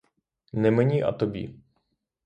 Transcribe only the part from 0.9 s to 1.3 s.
а